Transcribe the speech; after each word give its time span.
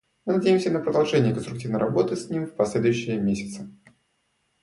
Мы 0.25 0.33
надеемся 0.33 0.71
на 0.71 0.79
продолжение 0.79 1.31
конструктивной 1.31 1.77
работы 1.79 2.15
с 2.15 2.27
ним 2.27 2.47
в 2.47 2.55
последующие 2.55 3.21
месяцы. 3.21 3.69